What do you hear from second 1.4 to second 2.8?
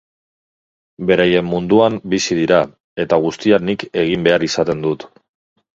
munduan bizi dira,